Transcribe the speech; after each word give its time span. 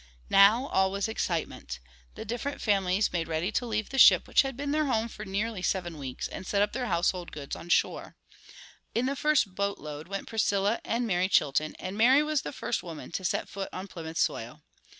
Now 0.31 0.65
all 0.65 0.89
was 0.89 1.07
excitement. 1.07 1.77
The 2.15 2.25
different 2.25 2.59
families 2.59 3.13
made 3.13 3.27
ready 3.27 3.51
to 3.51 3.67
leave 3.67 3.89
the 3.89 3.99
ship 3.99 4.27
which 4.27 4.41
had 4.41 4.57
been 4.57 4.71
their 4.71 4.87
home 4.87 5.07
for 5.07 5.25
nearly 5.25 5.61
seven 5.61 5.99
weeks 5.99 6.27
and 6.27 6.47
set 6.47 6.59
up 6.63 6.73
their 6.73 6.87
household 6.87 7.31
goods 7.31 7.55
on 7.55 7.69
shore. 7.69 8.15
In 8.95 9.05
the 9.05 9.15
first 9.15 9.53
boat 9.53 9.77
load 9.77 10.07
went 10.07 10.25
Priscilla 10.27 10.81
and 10.83 11.05
Mary 11.05 11.29
Chilton, 11.29 11.75
and 11.77 11.95
Mary 11.99 12.23
was 12.23 12.41
the 12.41 12.51
first 12.51 12.81
woman 12.81 13.11
to 13.11 13.23
set 13.23 13.47
foot 13.47 13.69
on 13.71 13.87
Plymouth 13.87 14.17
soil. 14.17 14.63